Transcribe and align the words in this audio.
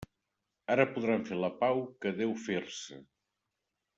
Ara 0.75 0.85
podran 0.93 1.25
fer 1.27 1.37
la 1.43 1.51
pau 1.59 1.83
que 2.05 2.13
deu 2.23 2.35
fer-se. 2.47 3.01